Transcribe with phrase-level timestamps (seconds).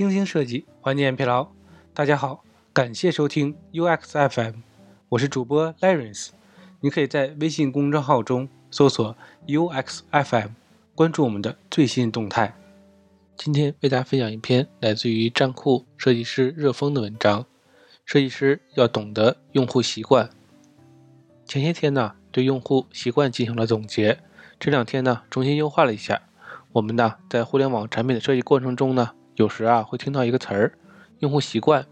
[0.00, 1.48] 精心设计，缓解疲劳。
[1.92, 4.60] 大家好，感谢收听 UX FM，
[5.10, 6.30] 我是主播 Lawrence。
[6.80, 9.14] 你可以在微信公众号中搜索
[9.46, 10.52] UX FM，
[10.94, 12.56] 关注我们的最新动态。
[13.36, 17.44] 今天为大家分享一篇来自于站酷设计师热风的文章。
[18.06, 20.30] 设计师要懂得用户习惯。
[21.44, 24.20] 前些天呢，对用户习惯进行了总结，
[24.58, 26.22] 这两天呢，重新优化了一下。
[26.72, 30.78] 我们呢，在互联网产品的设计过程中呢，有时啊会听到一个词儿
[31.20, 31.86] “用户习惯”。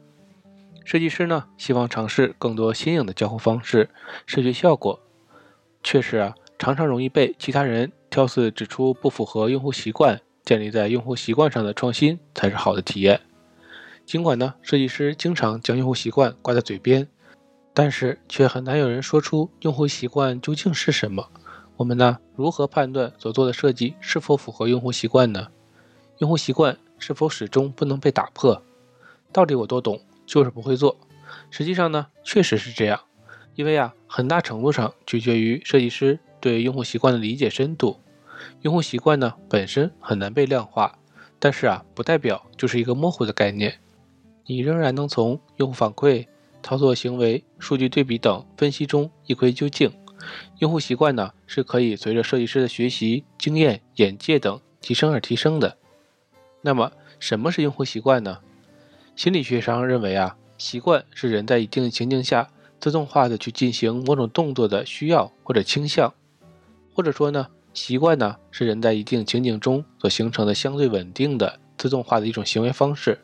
[0.84, 3.90] 设计师呢，希望尝试更多新颖的交互方式、
[4.26, 5.00] 视觉效果。
[5.82, 10.20] 确实啊，常常容易被其他人挑刺指出不符合用户习惯。
[10.44, 13.20] 建立在用户习惯上的创新才是好的体验。
[14.06, 17.06] 尽管呢，设计师经常将用户习惯挂在嘴边，
[17.74, 21.28] 但是却很难有人说出用户习惯究竟是什么。
[21.76, 25.48] 我们呢，如何判断所做的设计是否符合用户习惯呢？
[26.16, 28.62] 用户习惯是否始终不能被打破？
[29.32, 30.96] 道理我都懂，就是不会做。
[31.50, 33.00] 实际上呢，确实是这样，
[33.54, 38.00] 因为啊，很大程度上取决于设计师对用户习惯的理解深度。
[38.62, 40.98] 用户习惯呢，本身很难被量化，
[41.38, 43.78] 但是啊，不代表就是一个模糊的概念。
[44.46, 46.26] 你仍然能从用户反馈、
[46.62, 49.92] 操作行为、数据对比等分析中一窥究竟。
[50.58, 55.76] 用户习惯呢是可以随着设计师的学习经验、眼界等提升而提升的。
[56.60, 58.38] 那么，什么是用户习惯呢？
[59.16, 62.48] 心理学上认为啊，习惯是人在一定情境下
[62.80, 66.14] 自动化的去进行某种动作的需要或者倾向，
[66.94, 73.18] 或者说呢，习惯呢是人在一定情景中所形成的相对稳定的自动化的一种行为方式。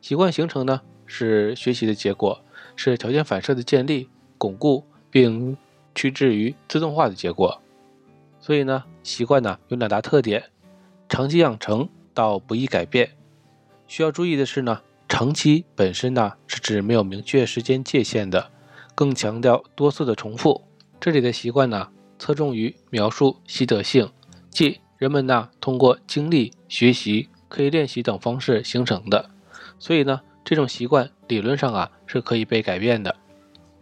[0.00, 2.42] 习惯形成呢，是学习的结果，
[2.76, 5.56] 是条件反射的建立、巩固，并
[5.94, 7.60] 趋至于自动化的结果。
[8.40, 10.44] 所以呢，习惯呢有两大特点：
[11.08, 13.10] 长期养成到不易改变。
[13.86, 18.50] 需要注意的是呢，长期本身呢是指没有明确时间界限的，
[18.94, 20.62] 更强调多次的重复。
[21.00, 21.88] 这里的习惯呢，
[22.18, 24.10] 侧重于描述习得性，
[24.50, 29.30] 即人们呢通过经历、学习、刻意练习等方式形成的。
[29.78, 33.16] 所以呢，这种习惯理论上啊是可以被改变的。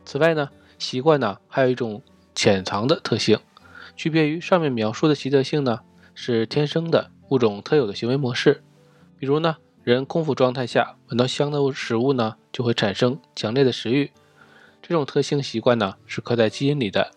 [0.04, 2.02] 此外呢，习惯呢还有一种
[2.34, 3.38] 潜藏的特性，
[3.96, 5.80] 区别于上面描述的习得性呢，
[6.14, 8.62] 是天生的物种特有的行为模式。
[9.18, 14.10] 比如呢，人空腹状态下闻到香的食物呢，就会产生强烈的食欲。
[14.80, 17.10] 这种特性习惯呢是刻在基因里的，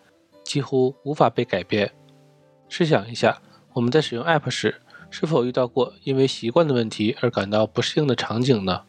[0.44, 1.92] 几乎无法被改变。
[2.68, 3.42] 试想一下，
[3.74, 4.82] 我们在使用 App 时。
[5.14, 8.84] 是否遇到过因为习惯的问题而感到不适应的场景呢？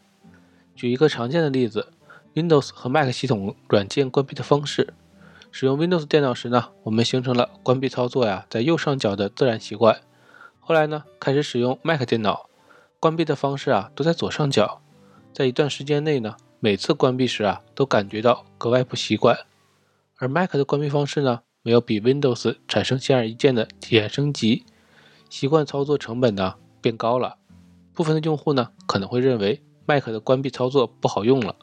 [0.77, 1.89] 举一个常见的例子
[2.35, 4.95] ：Windows 和 Mac 系统软件关闭的方式。
[5.51, 10.01] 使用 Windows 电脑时呢，我们形成了关闭操作呀在右上角的自然习惯。
[10.65, 12.49] 后来呢，开始使用 Mac 电脑，
[13.01, 14.81] 关闭的方式啊都在左上角。
[15.33, 19.37] 在一段时间内呢，每次关闭时啊都感觉到格外不习惯。
[20.19, 24.65] 而 Mac 的关闭方式呢，没有比 Windows 产生显而易见的体验升级。
[25.29, 27.39] 习惯操作成本呢变高了，
[27.93, 31.57] 部分的用户呢可能会认为 Mac 的关闭操作不好用了。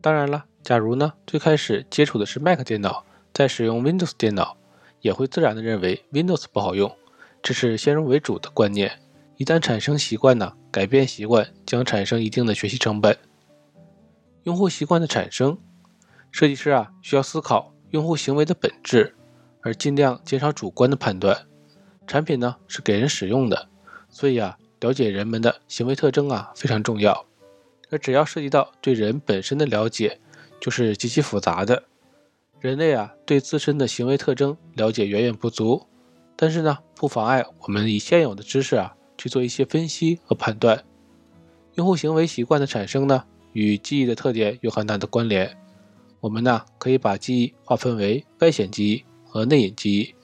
[0.00, 4.56] 当然了，假如呢最开始接触的是 Mac 电脑，在使用 Windows 电脑，
[5.00, 6.96] 也会自然的认为 Windows 不好用。
[7.46, 8.98] 这是先入为主的观念。
[9.36, 13.16] 一旦产生习惯呢，改变习惯将产生一定的学习成本。
[14.42, 15.56] 用户习惯的产生，
[16.32, 19.14] 设计师啊需要思考用户行为的本质，
[19.60, 21.46] 而尽量减少主观的判断。
[22.04, 23.68] 产品呢是给人使用的，
[24.08, 27.26] 所以啊，了解人们的行为特征啊非常重要。
[27.90, 30.18] 而只要涉及到对人本身的了解，
[30.60, 31.84] 就是极其复杂的。
[32.58, 35.86] 人类啊对自身的行为特征了解远远不足，
[36.36, 40.84] 但是呢不妨碍我们以现有的知识啊去做一些分析和判断。
[41.74, 45.56] 用户行为习惯的产生呢与记忆的特点有很大的关联。
[46.20, 50.14] 我们呢可以把记忆划分为外显记忆和内隐记忆。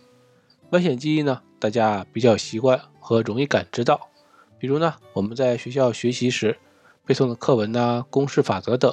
[0.70, 1.40] 外显记忆呢。
[1.62, 4.08] 大家比较习惯和容易感知到，
[4.58, 6.58] 比如呢，我们在学校学习时
[7.06, 8.92] 背诵的课文呐、公式、法则等，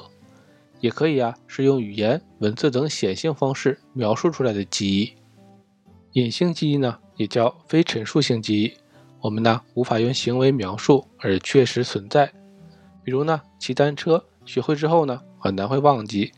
[0.78, 5.14] 也可以啊，是用语言、文字等显性方式描述出来的记忆。
[6.12, 8.72] 隐性记忆呢，也叫非陈述性记忆，
[9.20, 12.32] 我们呢无法用行为描述而确实存在。
[13.04, 16.32] 比如呢，骑单车学会之后呢，很难会忘记。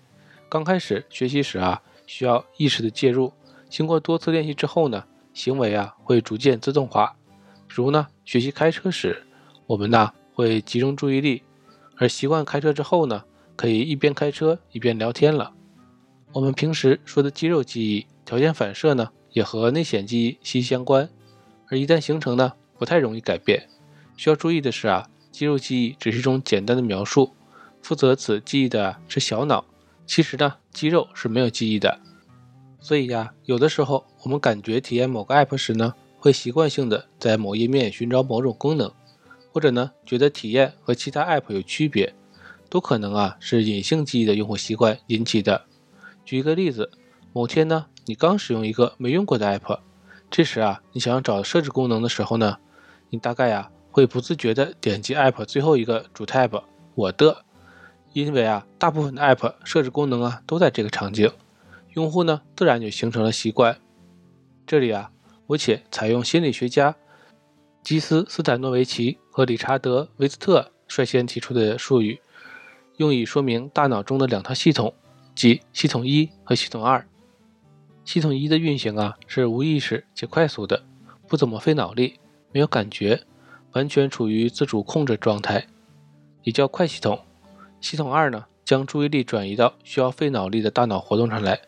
[0.49, 3.33] 刚开始学习时啊，需要意识的介入，
[3.69, 5.05] 经过多次练习之后呢。
[5.33, 7.17] 行为啊会逐渐自动化，
[7.67, 9.25] 如呢学习开车时，
[9.67, 11.43] 我们呢会集中注意力，
[11.97, 13.25] 而习惯开车之后呢，
[13.57, 15.55] 可以一边开车一边聊天了。
[16.33, 21.09] 我们平时说的肌肉记忆、条件反射呢，也和内显记忆息息相关，
[21.69, 23.69] 而一旦形成呢，不太容易改变。
[24.17, 27.33] 需要注意的是啊，肌肉记忆只是一种简单的描述，
[27.83, 29.65] 负责此记忆的是小脑。
[30.07, 31.99] 其实呢，肌肉是没有记忆的。
[32.81, 38.93] 所以呀，有的时候我们感觉体验某个 app 时呢，会习惯性的在某页面寻找某种功能，
[39.53, 42.13] 或者呢，觉得体验和其他 app 有区别，
[42.69, 45.65] 都可能啊是隐性记忆的用户习惯引起的。
[46.25, 46.91] 举一个例子，
[47.35, 49.79] 某天呢，你刚使用一个没用过的 app，
[50.31, 52.59] 这时啊，你想要找设置功能的时候呢，
[53.09, 56.63] 你大概呀会不自觉的点击 app 最后一个主 tab
[56.95, 57.45] 我的，
[58.13, 61.33] 因为啊，大部分的 app 设置功能啊都在这个场景，
[61.95, 63.79] 用户呢自然就形成了习惯。
[64.67, 65.11] 这里啊，
[65.47, 66.95] 我且采用心理学家
[67.83, 72.21] 基斯斯坦诺维奇和理查德维斯特率先提出的术语，
[72.99, 74.93] 用以说明大脑中的两套系统。
[75.35, 77.09] 即系统一和系统二。
[78.05, 80.83] 系统一的运行啊是无意识且快速的，
[81.29, 82.19] 不怎么费脑力，
[82.51, 83.23] 没有感觉，
[83.73, 85.67] 完全处于自主控制状态，
[86.43, 87.21] 也叫快系统。
[87.81, 91.61] 系统二呢将注意力转移到需要费脑力的大脑活动上来，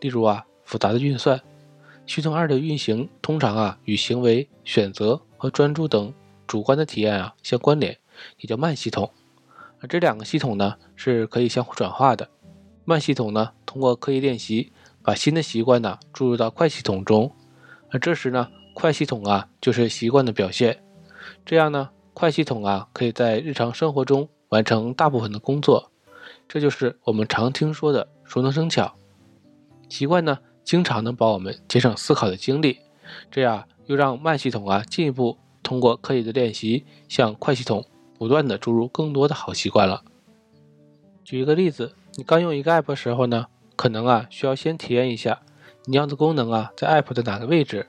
[0.00, 1.40] 例如啊复杂的运算。
[2.06, 6.12] 系统二的运行通常啊与行为、选择和专注等
[6.46, 7.96] 主观的体验啊相关联，
[8.38, 9.10] 也叫慢系统。
[9.80, 12.28] 而这两个系统呢是可以相互转化的。
[12.84, 14.70] 慢系统呢，通过刻意练习，
[15.04, 17.30] 把新的习惯呢注入到快系统中，
[17.90, 20.82] 而这时呢，快系统啊就是习惯的表现。
[21.44, 25.92] 这样呢，快系统啊可以在日常生活中完成大部分的工作，
[26.48, 28.94] 这就是我们常听说的熟能生巧。
[29.90, 32.78] 习惯呢，经常能帮我们节省思考的精力，
[33.30, 37.84] 这样又让慢系统啊进一步通过刻意的练习，向快系统
[38.18, 40.02] 不断的注入更多的好习惯了。
[41.22, 41.94] 举一个例子。
[42.16, 45.42] 你刚用一个 app 时候呢，可能啊需要先体验一下
[45.86, 47.88] 你要的功能啊在 app 的哪个位置。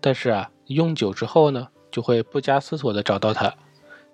[0.00, 3.54] 但是啊，你用久之后呢，就会不加思索的找到它。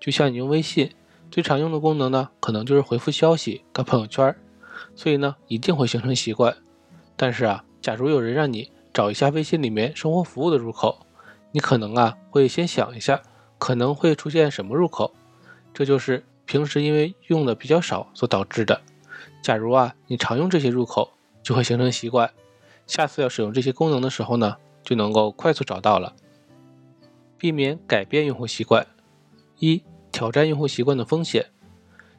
[0.00, 0.93] 就像你用微信，
[1.31, 4.35] 最常用的功能呢，可能就是回复消息、看朋友圈，
[4.94, 6.56] 所以呢，一定会形成习惯。
[7.17, 11.06] 但是啊，假如有人让你找一下微信里面生活服务的入口，
[11.52, 13.23] 你可能啊会先想一下，
[13.59, 15.14] 可能会出现什么入口。
[15.73, 18.81] 这就是平时因为用的比较少所导致的。
[19.43, 21.12] 假如啊，你常用这些入口，
[21.43, 22.31] 就会形成习惯。
[22.87, 26.15] 下次要使用这些功能的时候呢，就能够快速找到了。
[27.38, 28.87] 避免改变用户习惯。
[29.59, 31.47] 一、挑战用户习惯的风险。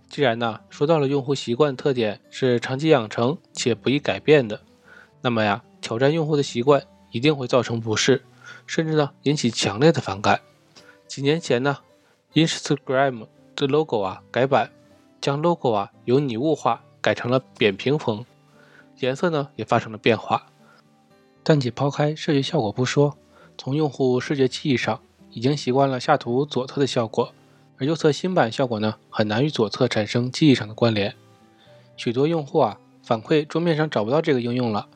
[0.07, 4.61] 既然呢，说到了用户习惯特点是长期养成且不易改变的，
[5.21, 6.81] 那么呀，挑战用户的习惯
[7.11, 8.23] 一定会造成不适，
[8.65, 10.39] 甚至呢，引起强烈的反感。
[11.07, 11.77] 几年前呢
[12.33, 14.71] ，Instagram 的 logo 啊改版，
[15.19, 16.83] 将 logo 啊由拟物化。
[17.07, 18.25] 改成了扁平风，
[18.99, 20.47] 颜色呢也发生了变化。
[21.41, 23.17] 但且抛开视觉效果不说，
[23.57, 24.99] 从用户视觉记忆上，
[25.31, 27.33] 已经习惯了下图左侧的效果，
[27.77, 31.15] 而右侧新版效果呢很难与左侧产生记忆上的关联。
[31.95, 34.89] 许多用户啊反馈桌面上找不到这个应用了，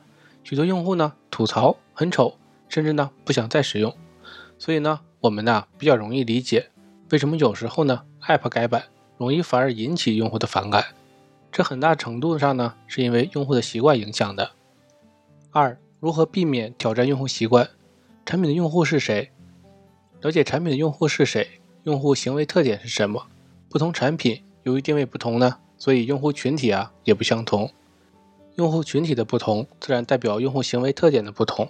[0.44, 2.36] 许多用户呢吐槽很丑，
[2.68, 3.96] 甚至呢不想再使用。
[4.58, 6.68] 所以呢我们呢比较容易理解
[7.08, 8.84] 为什么有时候呢 App 改版
[9.16, 10.84] 容易反而引起用户的反感。
[11.52, 14.52] 这很大程度上呢，是因为用户的习惯影响的。
[15.50, 17.68] 二、如何避免挑战用户习惯？
[18.24, 19.30] 产品的用户是谁？
[20.22, 23.26] 了解产品的用户是谁，用户行为特点是什么？
[23.68, 27.70] 不同产品由于定位不同呢，所以用户群体啊也不相同。
[28.54, 31.68] 用户群体的不同，自然代表用户行为特点的不同。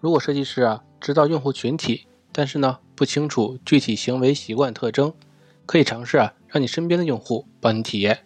[0.00, 5.14] 如果设计师啊知道用户群体，但是呢不清楚具体行为习惯特征，
[5.64, 8.24] 可以尝试啊让你身边的用户帮你体验。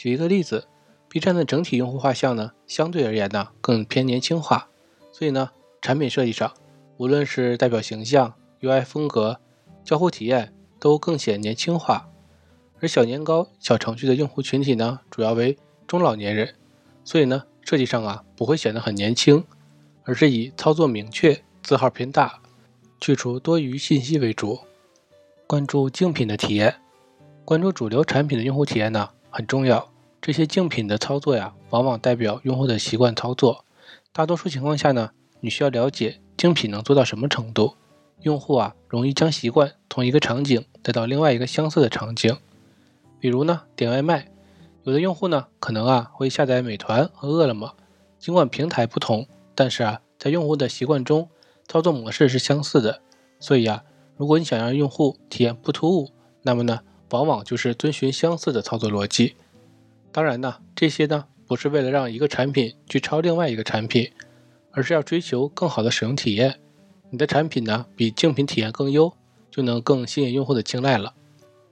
[0.00, 0.66] 举一个例子
[1.10, 4.70] ，B 站的整体用户画像呢，相对而言呢更偏年轻化，
[5.12, 5.50] 所以呢，
[5.82, 6.54] 产品设计上，
[6.96, 9.38] 无论是代表形象、UI 风格、
[9.84, 12.08] 交互体验，都更显年轻化。
[12.80, 16.54] 而小年糕小程序的用户群体呢，主要为中老年人，
[17.04, 19.44] 所以呢，设计上啊不会显得很年轻，
[20.04, 22.40] 而是以操作明确、字号偏大、
[22.98, 24.60] 去除多余信息为主。
[25.46, 26.76] 关注竞品的体验，
[27.44, 29.10] 关注主流产品的用户体验呢？
[29.32, 29.89] 很重要，
[30.22, 33.64] 这些竞品的操作呀，往往代表用户的习惯操作。
[34.12, 37.76] 大多数情况下呢，你需要了解竞品能做到什么程度。
[38.20, 42.36] 用户啊，容易将习惯从一个场景带到另外一个相似的场景。
[43.18, 44.30] 比如呢，点外卖，
[44.84, 47.74] 有的用户呢，可能啊会下载美团和饿了么，
[48.18, 51.30] 尽管平台不同，但是啊，在用户的习惯中，
[51.66, 53.00] 操作模式是相似的。
[53.38, 53.84] 所以啊，
[54.18, 56.10] 如果你想让用户体验不突兀，
[56.42, 56.80] 那么呢？
[57.08, 59.34] 往往就是遵循相似的操作逻辑。
[60.12, 64.10] 当然呢，这些呢不是为了让一个产品去抄另外一个产品，
[64.72, 66.60] 而是要追求更好的使用体验。
[67.10, 69.12] 你的产品呢比竞品体验更优，
[69.50, 71.14] 就能更吸引用户的青睐了。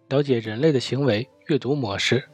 [0.09, 2.25] 了解人类的行为阅读模式。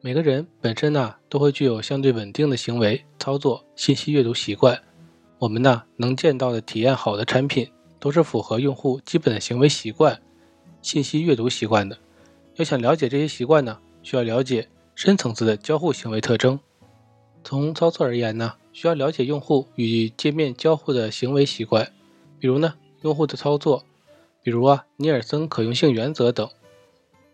[0.00, 4.80] 每个人本身呢都会具有相对稳定的行为操作信息阅读习惯。
[5.38, 7.70] 我们呢能见到的体验好的产品，
[8.00, 10.20] 都是符合用户基本的行为习惯、
[10.80, 11.96] 信息阅读习惯的。
[12.56, 14.68] 要想了解这些习惯呢，需要了解
[15.04, 16.60] 深层次的交互行为特征。
[17.42, 21.90] 从操作而言呢，需要了解用户与界面交互的行为习惯，
[22.38, 23.82] 比如呢用户的操作，
[24.44, 26.48] 比如啊尼尔森可用性原则等。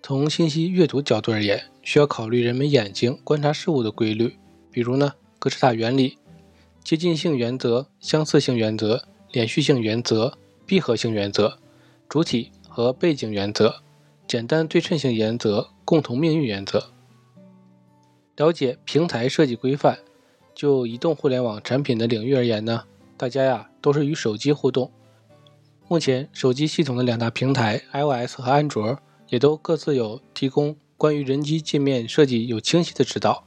[0.03, 4.39] 从信息阅读角度而言，需要考虑人们眼睛观察事物的规律，
[4.71, 6.17] 比如呢格式塔原理。
[6.83, 11.59] 接近性原则、相似性原则、连续性原则、闭合性原则、
[12.09, 13.83] 主体和背景原则、
[14.27, 16.93] 简单对称性原则、共同命运原则。
[18.39, 19.99] 了解平台设计规范。
[20.55, 22.83] 就移动互联网产品的领域而言呢，
[23.17, 24.91] 大家呀都是与手机互动。
[25.87, 33.45] 目前手机系统的两大平台 iOS 和安卓也都各自有提供关于人机界面设计有清晰的指导，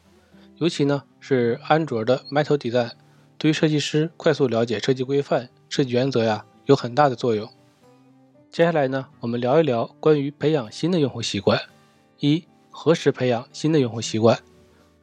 [0.56, 2.92] 尤其呢是安卓的 Metal Design。
[3.38, 7.50] 对于设计师快速了解设计规范、设计原则呀，有很大的作用。
[8.50, 11.60] 接下来呢，我们聊一聊关于培养新的用户习惯。
[12.20, 14.40] 一、何时培养新的用户习惯？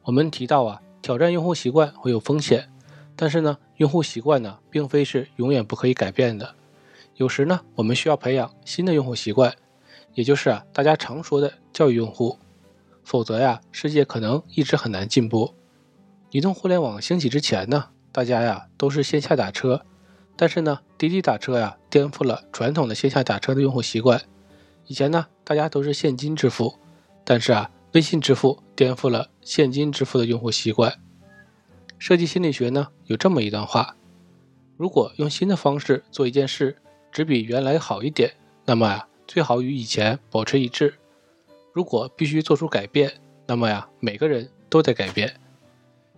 [0.09, 2.67] 我们提到啊，挑战用户习惯会有风险，
[3.15, 6.55] 但是呢，用户习惯呢，并非是永远不可以改变的。
[7.17, 9.53] 有时呢，我们需要培养新的用户习惯，
[10.15, 12.39] 也就是啊，大家常说的教育用户。
[13.03, 15.53] 否则呀，世界可能一直很难进步。
[16.31, 17.89] 移动互联网兴起之前呢？
[18.11, 19.85] 大家呀都是线下打车，
[20.35, 24.19] 但是呢，滴滴打车呀颠覆了传统的线下打车的用户习惯。
[24.87, 26.73] 以前呢，大家都是现金支付，
[27.23, 30.93] 但是啊，微信支付颠覆了现金支付的用户习惯。
[31.97, 33.95] 设计心理学呢有这么一段话：
[34.77, 36.77] 如果用新的方式做一件事，
[37.11, 38.33] 只比原来好一点，
[38.65, 40.95] 那么呀，最好与以前保持一致。
[41.73, 43.11] 如果必须做出改变，
[43.47, 45.39] 那么呀，每个人都在改变。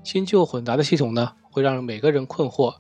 [0.04, 1.34] 新旧混杂的系统呢？
[1.52, 2.76] 会让每个人困惑。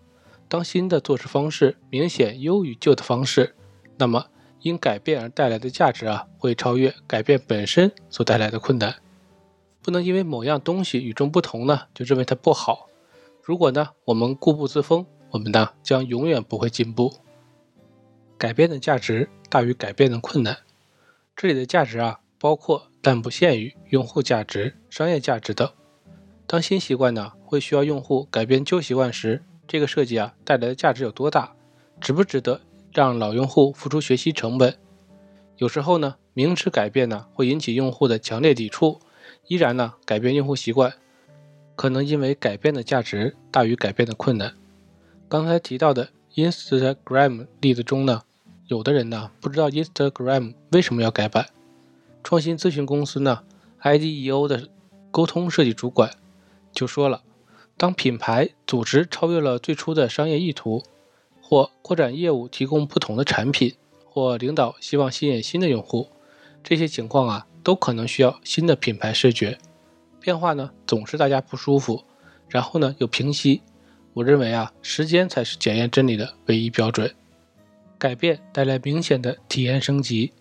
[0.47, 3.55] 当新的做事方式明显优于旧的方式，
[3.97, 4.27] 那么
[4.61, 8.95] 因改变而带来的价值啊，会超越改变本身所带来的困难。
[9.81, 12.87] 不能因为某样东西与众不同呢，就认为它不好。
[13.41, 17.13] 如果呢，我们固步自封，我们呢将永远不会进步。
[18.37, 20.57] 改变的价值大于改变的困难。
[21.35, 25.67] 这里的价值啊，包括但不限于用户价值、商业价值等。
[26.45, 31.55] 当新习惯呢会需要用户改变旧习惯时，这个设计啊带来的价值有多大？
[31.99, 32.61] 值不值得
[32.93, 34.75] 让老用户付出学习成本？
[35.57, 38.99] 有时候呢，明知改变呢会引起用户的强烈抵触，
[39.47, 40.93] 依然呢改变用户习惯，
[41.75, 44.53] 可能因为改变的价值大于改变的困难。
[45.29, 48.23] 刚才提到的 Instagram 例子中呢，
[48.67, 51.47] 有的人呢不知道 Instagram 为什么要改版。
[52.23, 53.43] 创新咨询公司呢
[53.81, 54.67] IDEO 的
[55.11, 56.11] 沟通设计主管。
[56.71, 57.21] 就说了，
[57.77, 60.83] 当品牌组织超越了最初的商业意图，
[61.51, 66.07] 或扩展业务提供不同的产品，或领导希望吸引新的用户，
[66.63, 69.57] 这些情况啊，都可能需要新的品牌视觉。
[70.21, 72.05] 变化呢，总是大家不舒服，
[72.47, 73.61] 然后呢又平息。
[74.13, 77.13] 我认为啊，时间才是检验真理的唯一标准。
[77.97, 80.31] 改变带来明显的体验升级。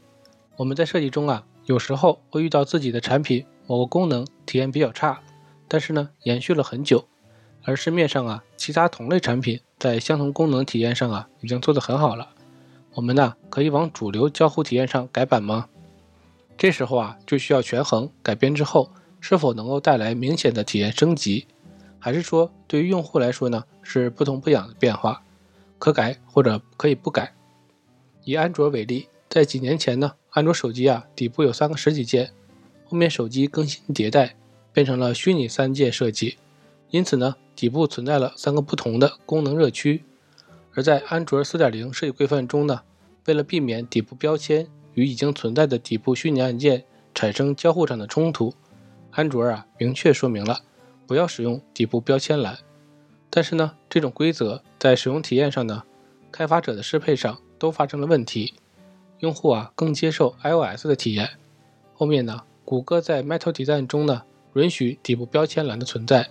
[0.59, 5.21] 我们在设计中啊，有时候会遇到自己的产品某个功能体验比较差。
[5.67, 7.09] 但是呢，延续了很久，
[7.65, 12.31] 而市面上啊，其他同类产品在相同功能体验上啊，已经做得很好了。
[12.95, 15.69] 我们呢，可以往主流交互体验上改版吗？
[16.57, 18.91] 这时候啊，就需要权衡改编之后
[19.21, 21.47] 是否能够带来明显的体验升级，
[21.99, 25.23] 还是说对于用户来说呢，是不痛不痒的变化，
[25.79, 27.33] 可改或者可以不改。
[28.25, 32.31] 以安卓为例，在几年前呢，安卓手机啊，底部有三个实体键，
[32.87, 34.37] 后面手机更新迭代。
[34.73, 36.39] 变成了虚拟三键设计，
[36.91, 40.03] 因此呢，底部存在了三个不同的功能热区。
[40.73, 42.81] 而在安卓4.0设计规范中呢，
[43.27, 48.55] 为了避免底部标签与已经存在的底部虚拟按键产生交互上的冲突，
[49.11, 50.61] 安卓啊明确说明了
[51.07, 52.57] 不要使用底部标签栏。
[53.29, 55.83] 但是呢，这种规则在使用体验上呢，
[56.33, 58.55] 开发者的适配上都发生了问题，
[59.19, 61.29] 用户啊更接受 iOS 的体验。
[61.93, 64.23] 后面呢，谷歌在 Metal Design 中呢。
[64.55, 66.29] 允许底部标签栏的存在，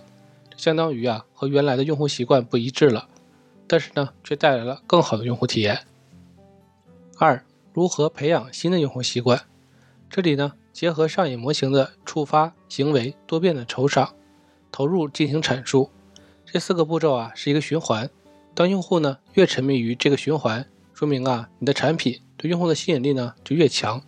[0.60, 3.08] 相当于啊和原来的用户习惯不一致了，
[3.66, 5.86] 但是呢却带来了更好的用户体验。
[7.16, 9.40] 二、如何培养新的用户习惯？
[10.10, 14.14] 这里呢结合上瘾模型的触发行为多变的酬赏
[14.70, 15.90] 投入进行阐述。
[16.44, 18.10] 这四个步骤啊是一个循环，
[18.54, 24.02] 当用户呢越沉迷于这个循环，说明啊你的产品对用户的吸引力呢就越强。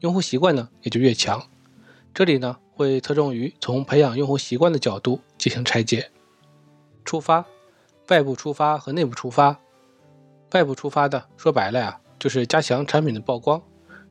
[0.00, 1.48] 用户习惯呢也就越强。
[2.12, 6.10] 这里呢会侧重于从培养用户习惯的角度进行拆解。
[7.04, 7.46] 出发，
[8.08, 9.58] 外部出发和内部出发。
[10.52, 13.62] 外部出发的说白了呀，就是加强产品的曝光，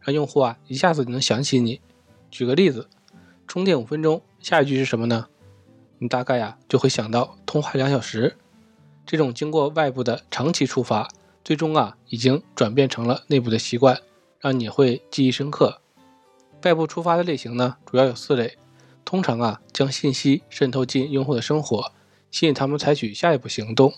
[0.01, 1.81] 让用户啊一下子就能想起你。
[2.31, 2.89] 举个例子，
[3.47, 5.27] 充电五分钟，下一句是什么呢？
[5.99, 8.37] 你大概呀就会想到通话两小时。
[9.05, 11.07] 这种经过外部的长期触发，
[11.43, 13.99] 最终啊已经转变成了内部的习惯，
[14.39, 15.81] 让你会记忆深刻。
[16.63, 18.57] 外部触发的类型呢，主要有四类，
[19.07, 21.93] 通常啊将信息渗透进用户的生活。
[22.29, 23.93] 吸引他们采取下一步行动。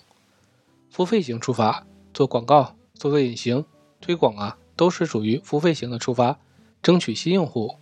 [0.88, 3.64] 付费型触发，做广告、做做隐形、
[4.00, 6.38] 推广啊，都是属于付费型的触发，
[6.80, 7.74] 争取新用户。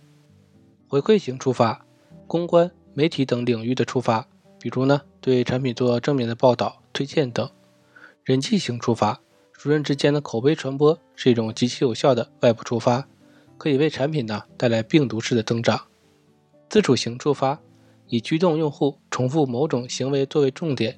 [0.87, 1.85] 回馈型触发，
[2.25, 4.27] 公关、媒体等领域的触发，
[4.59, 7.47] 比如呢，对产品做正面的报道、推荐等。
[8.23, 9.21] 人际型触发，
[9.53, 13.07] 熟人之间的口碑传播是一种极其有效的外部触发，
[13.59, 15.88] 可以为产品呢带来病毒式的增长。
[16.69, 17.59] 自主型触发。
[18.11, 20.97] 以驱动用户重复某种行为作为重点，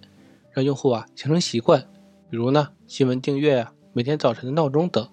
[0.53, 1.81] 让用户啊形成习惯，
[2.29, 5.09] 比如呢新闻订阅啊、每天早晨的闹钟等。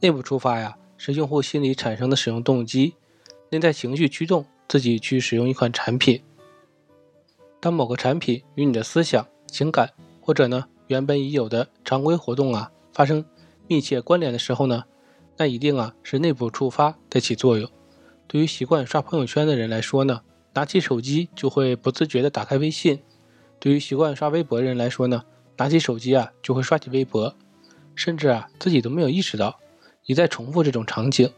[0.00, 2.94] 内部触发呀是用户心理产生的使用动机，
[3.48, 6.22] 内在情绪驱动自己去使用一款产品。
[7.58, 13.24] 当某个产品与你的思想、情感或者呢原本已有的常规活动啊发生
[13.66, 14.84] 密切关联的时候呢，
[15.38, 17.66] 那一定啊是内部触发在起作用。
[18.32, 20.22] 对于习惯刷朋友圈的人来说呢。
[20.54, 23.02] 拿起手机就会不自觉地打开微信。
[23.58, 25.24] 对于习惯刷微博的人来说呢，
[25.56, 27.34] 拿起手机啊就会刷起微博，
[27.94, 29.58] 甚至啊自己都没有意识到，
[30.04, 31.30] 一再重复这种场景，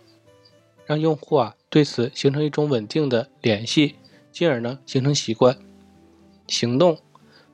[0.84, 3.96] 让用户啊对此形成一种稳定的联系，
[4.32, 5.56] 进而呢形成习惯。
[6.48, 6.98] 行动，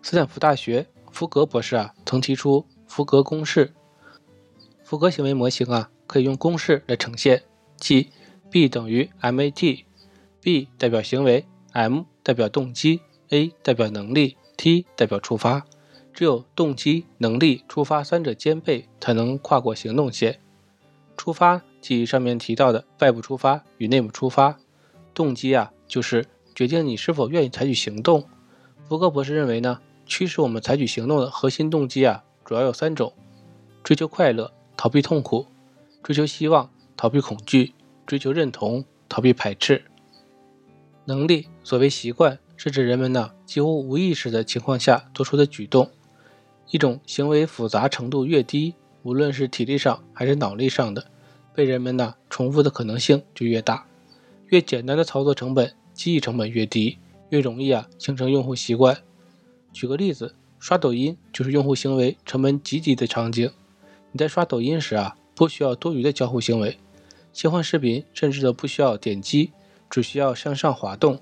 [0.03, 3.73] 斯坦福大学福格博士啊曾提出福格公式。
[4.83, 7.43] 福格行为模型啊可以用公式来呈现，
[7.77, 8.11] 即
[8.51, 9.85] B 等于 MAT。
[10.41, 15.65] B 代表行为，M 代表动机，A 代表能力，T 代表触发。
[16.13, 20.41] 只有动机、能力、触发三者兼备，才能跨过行动线。
[21.17, 24.59] 触发即上面提到的外部触发与内部触发。
[25.15, 28.27] 动机啊，就是决定你是否愿意采取行动。
[28.89, 33.13] 福格博士认为呢，驱使我们采取行动的核心动机啊，主要有三种：
[33.85, 35.47] 追求快乐，逃避痛苦；
[36.03, 37.73] 追求希望，逃避恐惧；
[38.11, 39.85] 追求认同，逃避排斥。
[41.05, 45.89] 能力，所谓习惯，是指人们呢几乎无意识的情况下做出的举动。
[46.73, 51.07] 一种行为复杂程度越低，无论是体力上还是脑力上的，
[51.55, 53.87] 被人们呢重复的可能性就越大。
[54.49, 58.99] 越简单的操作成本、记忆成本越低，越容易啊形成用户习惯。
[59.73, 63.49] 举个例子，刷抖音就是用户行为成本极低的场景。
[64.11, 66.77] 你在刷抖音时啊，不需要多余的交互行为，
[67.33, 69.53] 切换视频甚至都不需要点击。
[69.91, 71.19] 只需要向上滑动，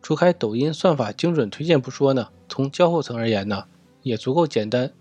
[0.00, 3.64] 除开抖音算法精准推荐不说呢，从交互层而言呢，
[4.02, 4.92] 也足够简单，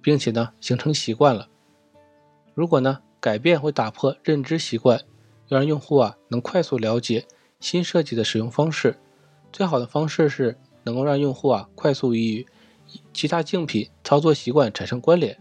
[0.00, 1.48] 并且呢形成习惯了。
[2.54, 4.98] 如果呢改变会打破认知习惯，
[5.48, 7.26] 要让用户啊能快速了解
[7.60, 8.96] 新设计的使用方式，
[9.52, 12.46] 最好的方式是能够让用户啊快速与
[13.12, 15.36] 其他竞品操作习惯产生关联，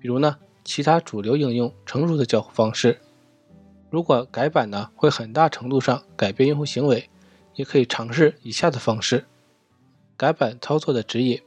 [0.00, 2.98] 比如呢其他主流应用成熟的交互方式。
[3.90, 7.08] 如果改版呢，会很大程度上改变用户行为，
[7.54, 9.24] 也可以尝试以下的方式：
[10.16, 11.40] 改版操作的指引。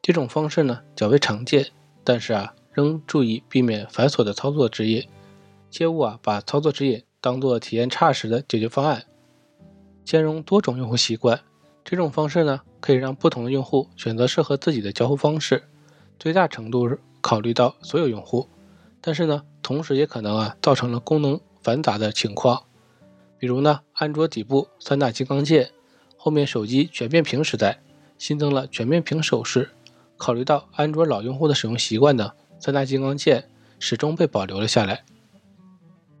[0.00, 1.66] 这种方式呢较为常见，
[2.02, 5.06] 但是啊，仍注意避免繁琐的操作指引，
[5.70, 9.04] 切勿啊把操作指引当做体验差时的解决方案。
[10.04, 11.40] 兼容多种用户习惯，
[11.84, 15.64] 这种方式呢可以让不同的用户选择适合自己的交互方式，
[16.18, 16.88] 最大程度
[17.20, 18.48] 考虑到所有用户，
[19.00, 21.40] 但是呢，同时也可能啊造成了功能。
[21.66, 22.62] 繁杂的情况，
[23.40, 25.72] 比如呢，安卓底部三大金刚键，
[26.16, 27.80] 后面手机全面屏时代
[28.16, 29.70] 新增了全面屏手势。
[30.16, 33.50] 考虑到安卓老用户的使用习惯呢，三大金刚键
[33.80, 35.04] 始终被保留了下来。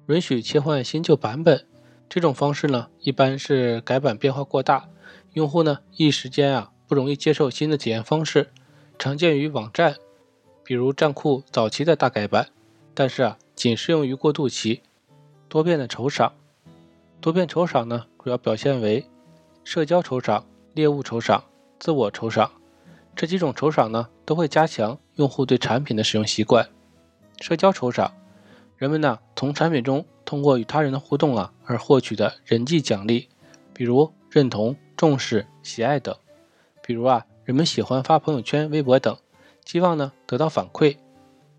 [0.08, 1.64] 允许切换新旧版本，
[2.08, 4.88] 这种方式呢，一般是改版变化过大，
[5.34, 8.48] 用户呢一时间啊不容易接受新的体验方式，
[8.98, 9.94] 常见于网站，
[10.64, 12.48] 比如站酷早期的大改版，
[12.92, 14.82] 但是啊仅适用于过渡期。
[15.56, 16.34] 多变的酬赏，
[17.18, 19.06] 多变酬赏呢，主要表现为
[19.64, 21.42] 社交酬赏、猎物酬赏、
[21.78, 22.50] 自我酬赏。
[23.14, 26.68] 这几种酬赏呢，都会加强用户对产品的使用习惯。
[27.40, 28.12] 社交酬赏，
[28.76, 33.30] 人们呢从产品中通过与他人的互动啊而获取的人际奖励，
[33.72, 36.14] 比如认同、重视、喜爱等。
[36.82, 39.16] 比如啊，人们喜欢发朋友圈、微博等，
[39.64, 40.98] 希望呢得到反馈。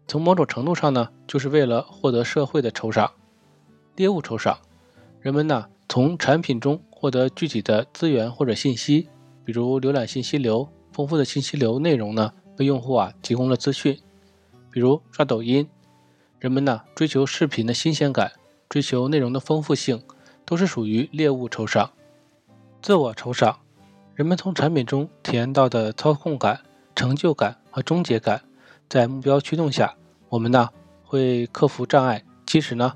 [0.07, 3.13] 从某种程度上呢，就是为了获得社会的酬赏。
[3.97, 4.59] 猎物酬赏，
[5.21, 9.09] 人们呢从产品中获得具体的资源或者信息，
[9.43, 13.99] 比如浏览信息流，丰富的信息流内容呢为用户啊提供了资讯，
[14.69, 15.67] 比如刷抖音，
[16.37, 18.31] 人们呢追求视频的新鲜感，
[18.69, 20.03] 追求内容的丰富性，
[20.45, 21.89] 都是属于猎物酬赏。
[22.83, 23.57] 自我酬赏，
[24.13, 26.61] 人们从产品中体验到的操控感、
[26.95, 28.43] 成就感和终结感，
[28.87, 29.95] 在目标驱动下，
[30.29, 30.69] 我们呢
[31.03, 32.93] 会克服障碍，即使呢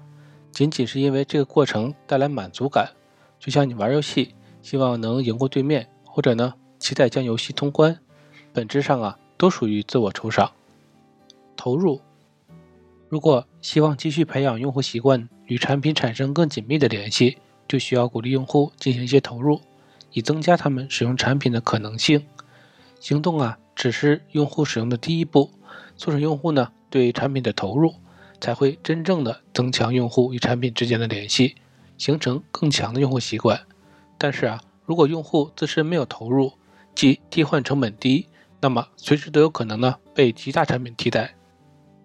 [0.52, 2.92] 仅仅是因为这个过程带来满足感，
[3.40, 7.98] 就像你玩游戏，希望能赢过对面，或者呢期待将游戏通关，
[8.54, 10.52] 本质上啊都属于自我酬赏。
[11.56, 12.02] 投入，
[13.10, 17.38] 如果希望继续培养用户习惯，与产品产生更紧密的联系，
[17.68, 19.62] 就需要鼓励用户进行一些投入。
[20.14, 22.26] 以增加他们使用产品的可能性。
[23.00, 25.50] 行动啊，只是用户使用的第一步，
[25.96, 27.94] 促使用户呢对产品的投入，
[28.42, 31.56] 才会真正的增强用户与产品之间的联系，
[31.98, 33.62] 形成更强的用户习惯。
[34.18, 36.52] 但是啊，如果用户自身没有投入，
[36.94, 38.28] 即替换成本低，
[38.60, 41.36] 那么随时都有可能呢被其他产品替代。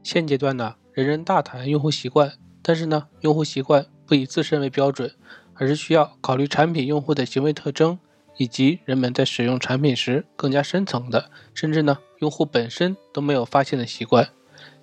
[0.04, 5.10] 现阶段呢，人人大谈用户习惯，但是呢，用户习惯不以自身为标准。
[5.58, 7.98] 而是需要考虑产品用户的行为特征，
[8.36, 14.28] 以及人们在使用产品时更加深层的，甚至呢用户本身都没有发现的习惯。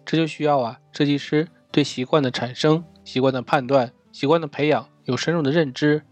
[0.05, 6.03] 这就需要啊设计师对习惯的产生、习惯的判断、习惯的培养有深入的认知。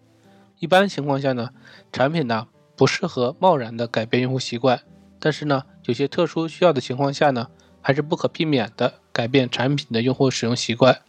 [0.60, 1.49] 一般情况下呢，
[1.91, 4.82] 产品呢不适合贸然的改变用户习惯，
[5.19, 7.49] 但是呢有些特殊需要的情况下呢，
[7.82, 11.01] 还是不可避免的改变产品的用户使用习惯。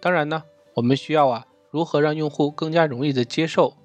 [0.00, 1.46] 当然呢，我们需要啊。
[1.70, 3.76] 如何让用户更加容易的接受？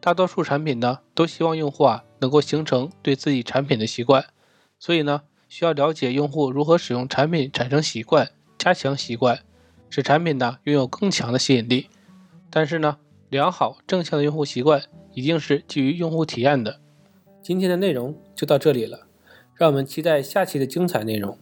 [0.00, 4.26] 大多数产品呢，都希望用户啊能够形成对自己产品的习惯，
[4.78, 5.22] 所以呢，
[5.54, 9.38] 需要了解用户如何使用产品产生习惯，加强习惯，
[9.88, 11.86] 使产品呢拥有更强的吸引力。
[12.50, 16.80] 但是呢，良好正向的用户习惯一定是基于用户体验的。
[17.40, 19.06] 今天的内容就到这里了，
[19.54, 21.38] 让我们期待下期的精彩内容。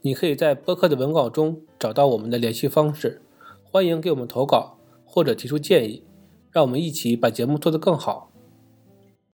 [0.00, 3.20] 你可以在播客的文稿中找到我们的联系方式，
[3.62, 4.78] 欢迎给我们投稿。
[5.04, 6.02] 或者提出建议，
[6.50, 8.31] 让我们一起把节目做得更好。